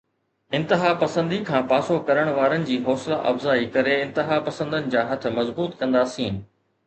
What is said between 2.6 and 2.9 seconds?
جي